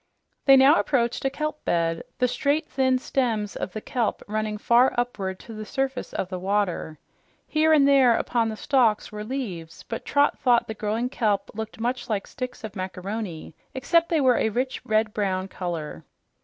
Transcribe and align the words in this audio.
They 0.45 0.57
now 0.57 0.79
approached 0.79 1.25
a 1.25 1.29
kelp 1.29 1.63
bed, 1.63 2.01
the 2.17 2.27
straight, 2.27 2.67
thin 2.67 2.97
stems 2.97 3.55
of 3.55 3.73
the 3.73 3.81
kelp 3.81 4.23
running 4.27 4.57
far 4.57 4.95
upward 4.97 5.37
to 5.41 5.53
the 5.53 5.63
surface 5.63 6.11
of 6.11 6.29
the 6.29 6.39
water. 6.39 6.97
Here 7.45 7.71
and 7.71 7.87
there 7.87 8.15
upon 8.15 8.49
the 8.49 8.55
stalks 8.55 9.11
were 9.11 9.23
leaves, 9.23 9.83
but 9.83 10.03
Trot 10.03 10.39
thought 10.39 10.67
the 10.67 10.73
growing 10.73 11.09
kelp 11.09 11.51
looked 11.53 11.79
much 11.79 12.09
like 12.09 12.25
sticks 12.25 12.63
of 12.63 12.75
macaroni, 12.75 13.53
except 13.75 14.09
they 14.09 14.21
were 14.21 14.37
a 14.37 14.49
rich 14.49 14.83
red 14.87 15.13
brown 15.13 15.47
color. 15.47 16.03